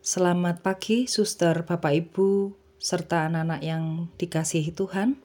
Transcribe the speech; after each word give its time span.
Selamat 0.00 0.64
pagi, 0.64 1.04
suster, 1.04 1.68
bapak, 1.68 1.92
ibu, 1.92 2.56
serta 2.80 3.28
anak-anak 3.28 3.60
yang 3.60 4.08
dikasihi 4.16 4.72
Tuhan. 4.72 5.20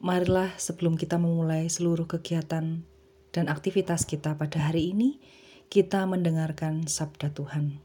Marilah, 0.00 0.56
sebelum 0.56 0.96
kita 0.96 1.20
memulai 1.20 1.68
seluruh 1.68 2.08
kegiatan 2.08 2.80
dan 3.28 3.44
aktivitas 3.52 4.08
kita 4.08 4.40
pada 4.40 4.72
hari 4.72 4.96
ini, 4.96 5.20
kita 5.68 6.08
mendengarkan 6.08 6.88
sabda 6.88 7.28
Tuhan. 7.36 7.76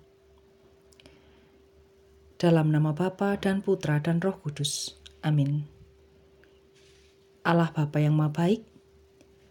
Dalam 2.40 2.72
nama 2.72 2.96
Bapa 2.96 3.36
dan 3.36 3.60
Putra 3.60 4.00
dan 4.00 4.24
Roh 4.24 4.40
Kudus. 4.40 4.96
Amin. 5.20 5.68
Allah 7.44 7.76
Bapa 7.76 8.00
yang 8.00 8.16
Maha 8.16 8.32
Baik, 8.32 8.64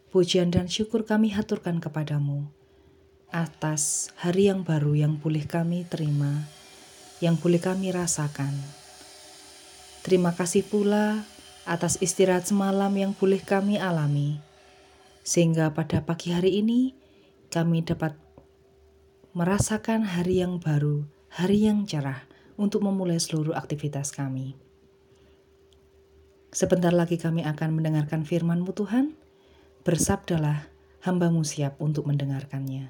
pujian 0.09 0.49
dan 0.49 0.65
syukur 0.65 1.05
kami 1.05 1.29
haturkan 1.29 1.77
kepadamu 1.77 2.49
atas 3.29 4.09
hari 4.17 4.49
yang 4.49 4.65
baru 4.65 4.97
yang 4.97 5.21
boleh 5.21 5.45
kami 5.45 5.85
terima, 5.85 6.49
yang 7.21 7.37
boleh 7.37 7.61
kami 7.61 7.93
rasakan. 7.93 8.57
Terima 10.01 10.33
kasih 10.33 10.65
pula 10.65 11.29
atas 11.69 12.01
istirahat 12.01 12.49
semalam 12.49 12.89
yang 12.97 13.13
boleh 13.13 13.45
kami 13.45 13.77
alami, 13.77 14.41
sehingga 15.21 15.69
pada 15.77 16.01
pagi 16.01 16.33
hari 16.33 16.65
ini 16.65 16.97
kami 17.53 17.85
dapat 17.85 18.17
merasakan 19.37 20.09
hari 20.09 20.41
yang 20.41 20.57
baru, 20.57 21.05
hari 21.29 21.69
yang 21.69 21.85
cerah 21.85 22.25
untuk 22.57 22.81
memulai 22.81 23.21
seluruh 23.21 23.53
aktivitas 23.53 24.09
kami. 24.09 24.57
Sebentar 26.49 26.97
lagi 26.97 27.21
kami 27.21 27.45
akan 27.45 27.77
mendengarkan 27.77 28.25
firman-Mu 28.25 28.73
Tuhan, 28.73 29.13
bersabdalah 29.85 30.65
hambamu 31.05 31.45
siap 31.45 31.77
untuk 31.77 32.09
mendengarkannya. 32.09 32.89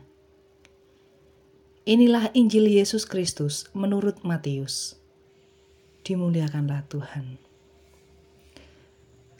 Inilah 1.88 2.28
Injil 2.36 2.68
Yesus 2.68 3.08
Kristus 3.08 3.64
menurut 3.72 4.20
Matius. 4.20 5.00
Dimuliakanlah 6.04 6.84
Tuhan. 6.84 7.40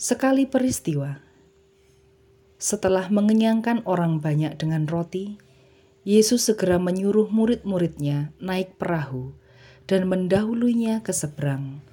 Sekali 0.00 0.48
peristiwa, 0.48 1.20
setelah 2.56 3.12
mengenyangkan 3.12 3.84
orang 3.84 4.24
banyak 4.24 4.56
dengan 4.56 4.88
roti, 4.88 5.36
Yesus 6.08 6.48
segera 6.48 6.80
menyuruh 6.80 7.28
murid-muridnya 7.28 8.32
naik 8.40 8.80
perahu 8.80 9.36
dan 9.84 10.08
mendahulunya 10.08 11.04
ke 11.04 11.12
seberang, 11.12 11.84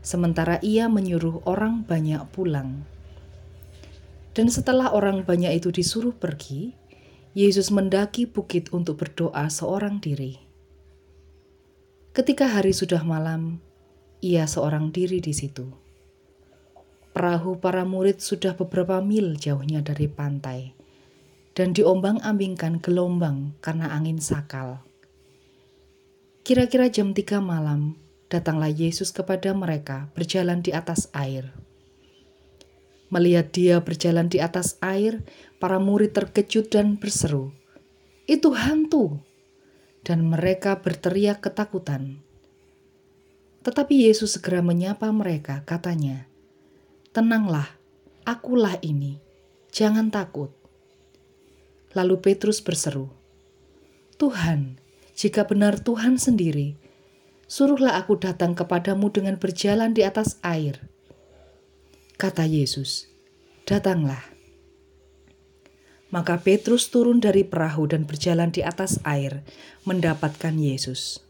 sementara 0.00 0.56
ia 0.64 0.88
menyuruh 0.88 1.44
orang 1.44 1.84
banyak 1.84 2.24
pulang. 2.32 2.88
Dan 4.32 4.48
setelah 4.48 4.96
orang 4.96 5.28
banyak 5.28 5.60
itu 5.60 5.68
disuruh 5.68 6.16
pergi, 6.16 6.72
Yesus 7.30 7.70
mendaki 7.70 8.26
bukit 8.26 8.74
untuk 8.74 8.98
berdoa 9.06 9.46
seorang 9.46 10.02
diri. 10.02 10.42
Ketika 12.10 12.50
hari 12.50 12.74
sudah 12.74 13.06
malam, 13.06 13.62
ia 14.18 14.50
seorang 14.50 14.90
diri 14.90 15.22
di 15.22 15.30
situ. 15.30 15.70
Perahu 17.14 17.62
para 17.62 17.86
murid 17.86 18.18
sudah 18.18 18.58
beberapa 18.58 18.98
mil 18.98 19.38
jauhnya 19.38 19.78
dari 19.78 20.10
pantai 20.10 20.74
dan 21.54 21.70
diombang-ambingkan 21.70 22.82
gelombang 22.82 23.54
karena 23.62 23.94
angin 23.94 24.18
sakal. 24.18 24.82
Kira-kira 26.42 26.90
jam 26.90 27.14
tiga 27.14 27.38
malam, 27.38 27.94
datanglah 28.26 28.74
Yesus 28.74 29.14
kepada 29.14 29.54
mereka 29.54 30.10
berjalan 30.18 30.66
di 30.66 30.74
atas 30.74 31.06
air. 31.14 31.54
Melihat 33.10 33.54
dia 33.54 33.78
berjalan 33.82 34.30
di 34.30 34.38
atas 34.38 34.78
air, 34.82 35.22
para 35.60 35.76
murid 35.76 36.16
terkejut 36.16 36.72
dan 36.72 36.96
berseru, 36.96 37.52
"Itu 38.24 38.56
hantu!" 38.56 39.20
Dan 40.00 40.32
mereka 40.32 40.80
berteriak 40.80 41.44
ketakutan. 41.44 42.24
Tetapi 43.60 44.08
Yesus 44.08 44.40
segera 44.40 44.64
menyapa 44.64 45.12
mereka, 45.12 45.60
katanya, 45.68 46.24
"Tenanglah, 47.12 47.68
akulah 48.24 48.80
ini, 48.80 49.20
jangan 49.68 50.08
takut." 50.08 50.48
Lalu 51.92 52.24
Petrus 52.24 52.64
berseru, 52.64 53.12
"Tuhan, 54.16 54.80
jika 55.12 55.44
benar 55.44 55.76
Tuhan 55.84 56.16
sendiri, 56.16 56.80
suruhlah 57.44 58.00
aku 58.00 58.16
datang 58.16 58.56
kepadamu 58.56 59.12
dengan 59.12 59.36
berjalan 59.36 59.92
di 59.92 60.08
atas 60.08 60.40
air." 60.40 60.80
Kata 62.16 62.48
Yesus, 62.48 63.12
"Datanglah." 63.68 64.39
Maka 66.10 66.42
Petrus 66.42 66.90
turun 66.90 67.22
dari 67.22 67.46
perahu 67.46 67.86
dan 67.86 68.02
berjalan 68.02 68.50
di 68.50 68.66
atas 68.66 68.98
air, 69.06 69.46
mendapatkan 69.86 70.54
Yesus. 70.58 71.22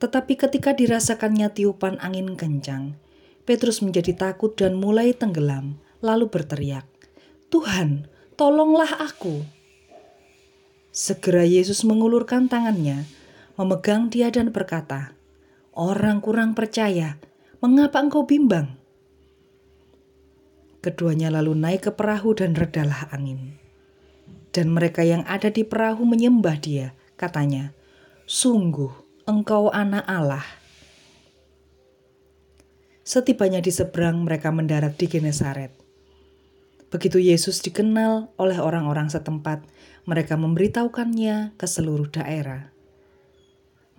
Tetapi 0.00 0.38
ketika 0.38 0.72
dirasakannya 0.72 1.52
tiupan 1.52 2.00
angin 2.00 2.38
kencang, 2.38 2.96
Petrus 3.44 3.84
menjadi 3.84 4.16
takut 4.16 4.56
dan 4.56 4.78
mulai 4.78 5.12
tenggelam, 5.12 5.76
lalu 6.00 6.32
berteriak, 6.32 6.88
"Tuhan, 7.52 8.08
tolonglah 8.38 8.88
aku!" 8.96 9.44
Segera 10.90 11.44
Yesus 11.44 11.84
mengulurkan 11.84 12.48
tangannya, 12.48 13.04
memegang 13.60 14.08
dia 14.08 14.32
dan 14.32 14.54
berkata, 14.54 15.12
"Orang 15.76 16.24
kurang 16.24 16.56
percaya, 16.56 17.20
mengapa 17.60 18.00
engkau 18.00 18.24
bimbang?" 18.24 18.79
Keduanya 20.80 21.28
lalu 21.28 21.52
naik 21.52 21.84
ke 21.84 21.92
perahu 21.92 22.32
dan 22.32 22.56
redalah 22.56 23.12
angin. 23.12 23.60
Dan 24.48 24.72
mereka 24.72 25.04
yang 25.04 25.28
ada 25.28 25.52
di 25.52 25.60
perahu 25.60 26.08
menyembah 26.08 26.56
dia, 26.56 26.96
katanya, 27.20 27.76
Sungguh, 28.24 28.88
engkau 29.28 29.68
anak 29.68 30.08
Allah. 30.08 30.40
Setibanya 33.04 33.60
di 33.60 33.68
seberang, 33.68 34.24
mereka 34.24 34.48
mendarat 34.48 34.96
di 34.96 35.04
Genesaret. 35.04 35.76
Begitu 36.88 37.20
Yesus 37.20 37.60
dikenal 37.60 38.32
oleh 38.40 38.56
orang-orang 38.56 39.12
setempat, 39.12 39.60
mereka 40.08 40.40
memberitahukannya 40.40 41.60
ke 41.60 41.66
seluruh 41.68 42.08
daerah. 42.08 42.72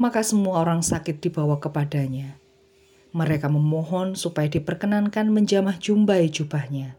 Maka 0.01 0.25
semua 0.25 0.65
orang 0.65 0.81
sakit 0.81 1.21
dibawa 1.21 1.61
kepadanya 1.61 2.40
mereka 3.11 3.51
memohon 3.51 4.15
supaya 4.15 4.47
diperkenankan 4.47 5.27
menjamah 5.27 5.75
jumbai 5.79 6.31
jubahnya, 6.31 6.95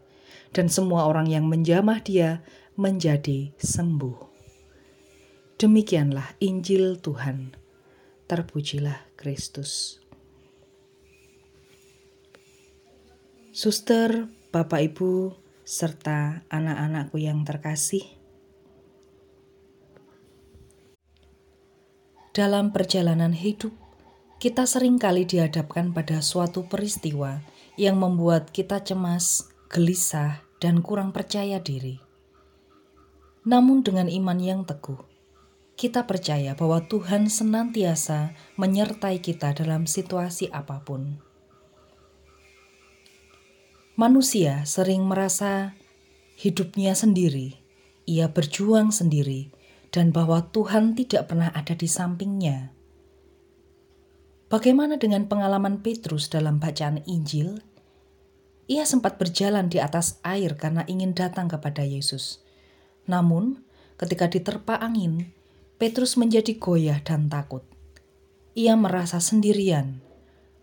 dan 0.53 0.69
semua 0.69 1.09
orang 1.09 1.29
yang 1.29 1.49
menjamah 1.49 2.01
dia 2.05 2.45
menjadi 2.77 3.53
sembuh. 3.57 4.33
Demikianlah 5.57 6.37
Injil 6.41 6.97
Tuhan. 7.01 7.57
Terpujilah 8.23 9.13
Kristus. 9.19 10.01
Suster, 13.53 14.25
Bapak 14.49 14.81
Ibu, 14.81 15.37
serta 15.61 16.41
anak-anakku 16.49 17.21
yang 17.21 17.45
terkasih, 17.45 18.01
dalam 22.33 22.73
perjalanan 22.73 23.29
hidup 23.37 23.82
kita 24.43 24.67
sering 24.67 24.99
kali 24.99 25.23
dihadapkan 25.23 25.95
pada 25.95 26.19
suatu 26.19 26.67
peristiwa 26.67 27.39
yang 27.79 27.95
membuat 27.95 28.51
kita 28.51 28.83
cemas, 28.83 29.47
gelisah, 29.71 30.43
dan 30.59 30.83
kurang 30.83 31.15
percaya 31.15 31.63
diri. 31.63 32.03
Namun, 33.47 33.87
dengan 33.87 34.11
iman 34.11 34.35
yang 34.43 34.67
teguh, 34.67 34.99
kita 35.79 36.03
percaya 36.03 36.59
bahwa 36.59 36.83
Tuhan 36.83 37.31
senantiasa 37.31 38.35
menyertai 38.59 39.23
kita 39.23 39.55
dalam 39.55 39.87
situasi 39.87 40.51
apa 40.51 40.83
pun. 40.83 41.23
Manusia 43.95 44.67
sering 44.67 45.07
merasa 45.07 45.71
hidupnya 46.35 46.99
sendiri, 46.99 47.63
ia 48.03 48.27
berjuang 48.27 48.91
sendiri, 48.91 49.55
dan 49.87 50.11
bahwa 50.11 50.51
Tuhan 50.51 50.99
tidak 50.99 51.31
pernah 51.31 51.47
ada 51.55 51.79
di 51.79 51.87
sampingnya 51.87 52.82
Bagaimana 54.53 55.01
dengan 55.01 55.25
pengalaman 55.25 55.81
Petrus 55.81 56.29
dalam 56.29 56.61
bacaan 56.61 57.01
Injil? 57.09 57.57
Ia 58.69 58.85
sempat 58.85 59.17
berjalan 59.17 59.65
di 59.65 59.81
atas 59.81 60.21
air 60.21 60.53
karena 60.53 60.85
ingin 60.85 61.17
datang 61.17 61.49
kepada 61.49 61.81
Yesus. 61.81 62.37
Namun, 63.09 63.65
ketika 63.97 64.29
diterpa 64.29 64.77
angin, 64.77 65.33
Petrus 65.81 66.21
menjadi 66.21 66.53
goyah 66.61 67.01
dan 67.01 67.33
takut. 67.33 67.65
Ia 68.53 68.77
merasa 68.77 69.17
sendirian, 69.17 70.05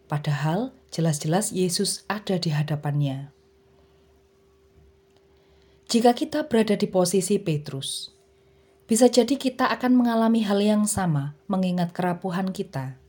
padahal 0.06 0.70
jelas-jelas 0.94 1.50
Yesus 1.50 2.06
ada 2.06 2.38
di 2.38 2.54
hadapannya. 2.54 3.34
Jika 5.90 6.14
kita 6.14 6.46
berada 6.46 6.78
di 6.78 6.86
posisi 6.86 7.42
Petrus, 7.42 8.14
bisa 8.86 9.10
jadi 9.10 9.34
kita 9.34 9.66
akan 9.66 9.98
mengalami 9.98 10.46
hal 10.46 10.62
yang 10.62 10.86
sama, 10.86 11.34
mengingat 11.50 11.90
kerapuhan 11.90 12.54
kita 12.54 13.00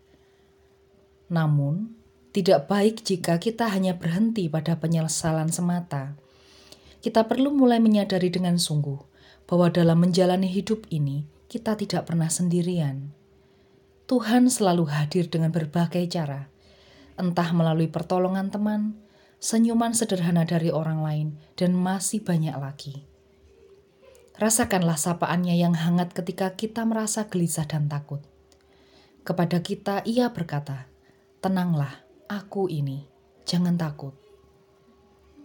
namun, 1.31 1.95
tidak 2.35 2.67
baik 2.67 3.07
jika 3.07 3.39
kita 3.39 3.71
hanya 3.71 3.95
berhenti 3.95 4.51
pada 4.51 4.75
penyesalan 4.75 5.47
semata. 5.47 6.19
Kita 6.99 7.23
perlu 7.23 7.55
mulai 7.55 7.79
menyadari 7.79 8.27
dengan 8.27 8.59
sungguh 8.59 8.99
bahwa 9.47 9.71
dalam 9.71 10.03
menjalani 10.03 10.51
hidup 10.51 10.87
ini 10.91 11.23
kita 11.47 11.79
tidak 11.79 12.11
pernah 12.11 12.27
sendirian. 12.27 13.15
Tuhan 14.11 14.51
selalu 14.51 14.91
hadir 14.91 15.31
dengan 15.31 15.55
berbagai 15.55 16.03
cara, 16.11 16.51
entah 17.15 17.55
melalui 17.55 17.87
pertolongan 17.87 18.51
teman, 18.51 18.99
senyuman 19.39 19.95
sederhana 19.95 20.43
dari 20.43 20.67
orang 20.67 20.99
lain, 20.99 21.27
dan 21.55 21.71
masih 21.71 22.19
banyak 22.19 22.55
lagi. 22.59 23.07
Rasakanlah 24.35 24.99
sapaannya 24.99 25.55
yang 25.55 25.79
hangat 25.79 26.11
ketika 26.11 26.59
kita 26.59 26.83
merasa 26.83 27.31
gelisah 27.31 27.63
dan 27.63 27.87
takut. 27.87 28.19
Kepada 29.23 29.63
kita 29.63 30.03
ia 30.03 30.27
berkata, 30.33 30.90
Tenanglah, 31.41 32.05
aku 32.29 32.69
ini, 32.69 33.01
jangan 33.49 33.73
takut. 33.73 34.13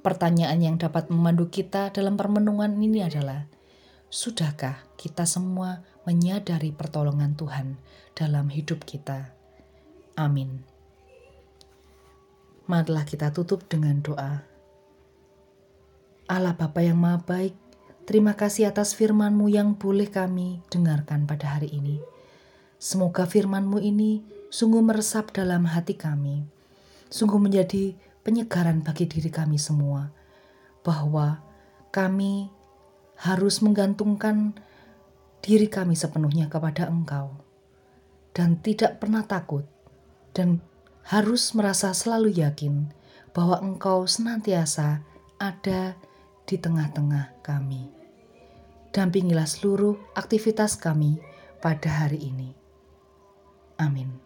Pertanyaan 0.05 0.61
yang 0.61 0.77
dapat 0.77 1.09
memandu 1.09 1.49
kita 1.49 1.89
dalam 1.89 2.21
permenungan 2.21 2.77
ini 2.77 3.01
adalah, 3.01 3.49
Sudahkah 4.13 4.85
kita 5.01 5.25
semua 5.25 5.89
menyadari 6.05 6.69
pertolongan 6.69 7.33
Tuhan 7.33 7.81
dalam 8.13 8.53
hidup 8.53 8.85
kita. 8.85 9.33
Amin. 10.21 10.69
Marilah 12.69 13.09
kita 13.09 13.33
tutup 13.33 13.65
dengan 13.65 14.05
doa. 14.05 14.45
Allah 16.29 16.55
Bapa 16.61 16.85
yang 16.85 17.01
Maha 17.01 17.25
Baik, 17.25 17.57
terima 18.05 18.37
kasih 18.37 18.69
atas 18.69 18.93
firman-Mu 18.93 19.49
yang 19.49 19.81
boleh 19.81 20.13
kami 20.13 20.61
dengarkan 20.69 21.25
pada 21.25 21.57
hari 21.57 21.73
ini. 21.73 22.05
Semoga 22.77 23.25
firman-Mu 23.25 23.81
ini 23.81 24.36
sungguh 24.57 24.81
meresap 24.81 25.37
dalam 25.37 25.69
hati 25.69 26.01
kami, 26.01 26.41
sungguh 27.13 27.37
menjadi 27.37 27.93
penyegaran 28.25 28.81
bagi 28.81 29.05
diri 29.05 29.29
kami 29.29 29.61
semua, 29.61 30.09
bahwa 30.81 31.45
kami 31.93 32.49
harus 33.21 33.61
menggantungkan 33.61 34.57
diri 35.45 35.69
kami 35.69 35.93
sepenuhnya 35.93 36.49
kepada 36.49 36.89
Engkau, 36.89 37.37
dan 38.33 38.57
tidak 38.65 38.97
pernah 38.97 39.29
takut, 39.29 39.69
dan 40.33 40.65
harus 41.05 41.53
merasa 41.53 41.93
selalu 41.93 42.41
yakin 42.41 42.89
bahwa 43.37 43.61
Engkau 43.61 44.09
senantiasa 44.09 45.05
ada 45.37 46.01
di 46.49 46.57
tengah-tengah 46.57 47.45
kami. 47.45 47.93
Dampingilah 48.89 49.45
seluruh 49.45 50.01
aktivitas 50.17 50.81
kami 50.81 51.21
pada 51.61 51.93
hari 51.93 52.33
ini. 52.33 52.57
Amin. 53.77 54.26